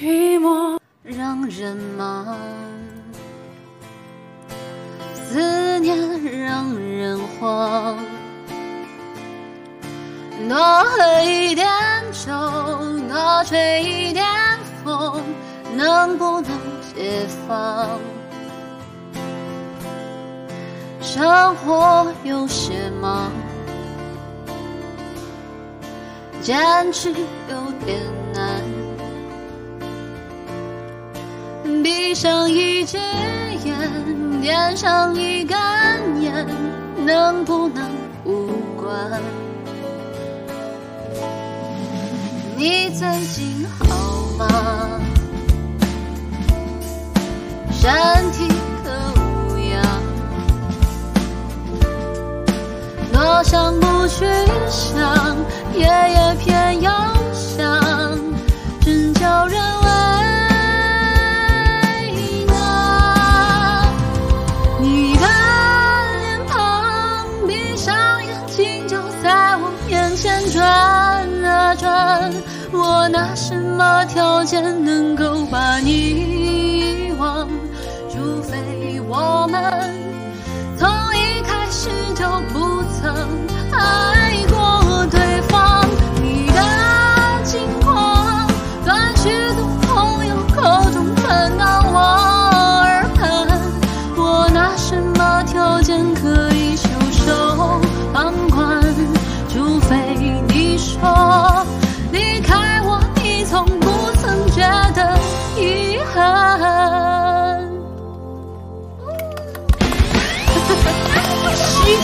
[0.00, 2.38] 寂寞让人忙，
[5.12, 5.98] 思念
[6.40, 7.98] 让人慌。
[10.48, 11.66] 多喝一点
[12.12, 12.30] 酒，
[13.08, 14.24] 多吹一点
[14.84, 15.20] 风，
[15.74, 16.50] 能不能
[16.94, 17.98] 解放？
[21.02, 23.32] 生活有些忙，
[26.40, 26.56] 坚
[26.92, 28.00] 持有点
[28.32, 28.77] 难。
[31.88, 32.98] 闭上一只
[33.64, 35.56] 眼，点上一根
[36.20, 36.46] 烟，
[37.06, 37.88] 能不能
[38.26, 39.18] 无关？
[42.58, 43.86] 你最近好
[44.36, 45.00] 吗？
[47.72, 47.90] 身
[48.32, 48.46] 体
[48.84, 48.90] 可
[49.22, 49.82] 无恙？
[53.10, 54.26] 多想不去
[54.68, 55.34] 想，
[55.72, 56.57] 夜夜偏
[72.72, 77.48] 我拿什么条件能够把你遗忘？
[78.10, 79.94] 除非我们
[80.76, 83.57] 从一开始就不曾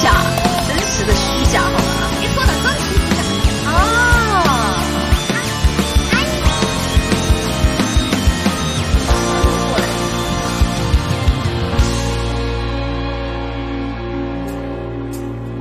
[0.03, 0.11] 假，
[0.67, 1.79] 真实的虚假，好吗？
[2.21, 2.87] 你说的真是
[3.67, 3.71] 啊，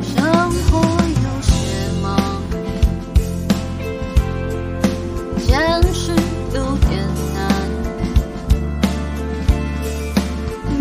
[0.01, 0.11] 生
[0.69, 0.71] 活
[1.07, 1.51] 有些
[2.01, 2.05] 忙，
[5.45, 5.49] 坚
[5.93, 6.01] 持
[6.53, 6.57] 有
[6.87, 6.91] 点
[7.35, 7.37] 难。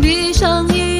[0.01, 0.03] 闭
[0.33, 0.92] 上一只眼，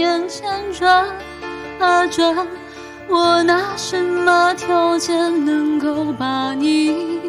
[0.00, 1.06] 眼前转
[1.78, 2.46] 啊转，
[3.06, 7.20] 我拿什么条件能够把你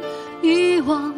[0.42, 1.14] 遗忘？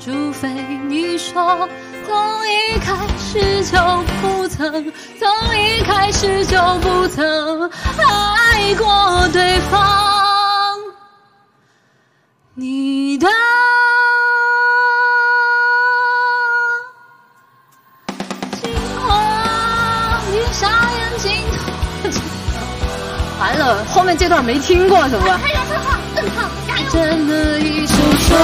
[0.00, 0.48] 除非
[0.88, 1.68] 你说
[2.04, 2.16] 从
[2.48, 3.78] 一开始就
[4.20, 10.07] 不曾，从一开始就不曾爱过对方。
[23.88, 25.38] 后面这段没听过，怎么？
[25.38, 25.52] 还
[26.14, 26.24] 更，更，
[26.66, 26.88] 加油！
[28.18, 28.34] 手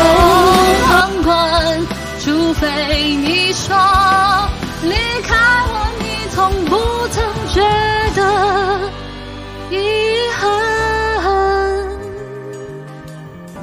[0.87, 1.87] 旁观，
[2.25, 3.77] 除非你说
[4.83, 5.44] 离开。